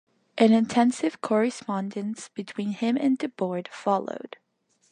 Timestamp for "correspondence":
1.21-2.29